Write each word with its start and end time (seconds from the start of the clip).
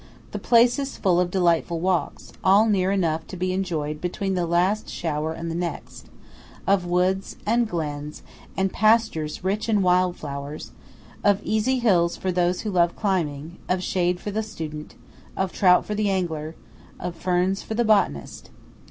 The 0.31 0.39
place 0.39 0.79
is 0.79 0.97
full 0.97 1.19
of 1.19 1.29
delightful 1.29 1.79
walks, 1.79 2.33
all 2.43 2.65
near 2.65 2.91
enough 2.91 3.27
to 3.27 3.37
be 3.37 3.53
enjoyed 3.53 4.01
between 4.01 4.33
the 4.33 4.47
last 4.47 4.89
shower 4.89 5.31
and 5.31 5.51
the 5.51 5.53
next; 5.53 6.07
of 6.65 6.87
woods, 6.87 7.35
and 7.45 7.69
glens, 7.69 8.23
and 8.57 8.73
pastures 8.73 9.43
rich 9.43 9.69
in 9.69 9.83
wild 9.83 10.17
flowers; 10.17 10.71
of 11.23 11.39
easy 11.43 11.77
hills 11.77 12.17
for 12.17 12.31
those 12.31 12.61
who 12.61 12.71
love 12.71 12.95
climbing; 12.95 13.59
of 13.69 13.83
shade 13.83 14.19
for 14.19 14.31
the 14.31 14.41
student; 14.41 14.95
of 15.37 15.51
trout 15.51 15.85
for 15.85 15.93
the 15.93 16.09
angler; 16.09 16.55
of 16.99 17.15
ferns 17.15 17.61
for 17.61 17.75
the 17.75 17.85
botanist. 17.85 18.49